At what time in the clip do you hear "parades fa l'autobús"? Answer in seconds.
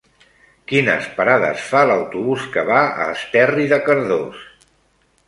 1.17-2.47